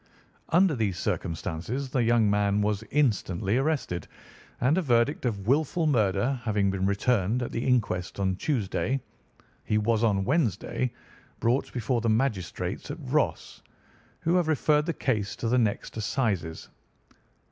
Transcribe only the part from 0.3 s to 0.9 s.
Under